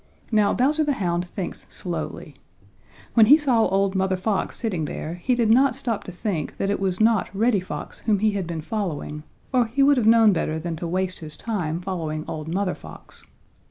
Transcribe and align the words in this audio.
Now 0.31 0.51
Bowser 0.51 0.83
the 0.83 0.93
Hound 0.93 1.27
thinks 1.29 1.67
slowly. 1.69 2.33
When 3.13 3.27
he 3.27 3.37
saw 3.37 3.67
old 3.67 3.93
Mother 3.93 4.17
Fox 4.17 4.57
sitting 4.57 4.85
there, 4.85 5.13
he 5.13 5.35
did 5.35 5.51
not 5.51 5.75
stop 5.75 6.05
to 6.05 6.11
think 6.11 6.57
that 6.57 6.71
it 6.71 6.79
was 6.79 6.99
not 6.99 7.29
Reddy 7.35 7.59
Fox 7.59 7.99
whom 7.99 8.17
he 8.17 8.31
had 8.31 8.47
been 8.47 8.61
following, 8.61 9.21
or 9.53 9.67
he 9.67 9.83
would 9.83 9.97
have 9.97 10.07
known 10.07 10.33
better 10.33 10.57
than 10.57 10.75
to 10.77 10.87
waste 10.87 11.19
his 11.19 11.37
time 11.37 11.81
following 11.81 12.25
old 12.27 12.47
Mother 12.51 12.73
Fox. 12.73 13.23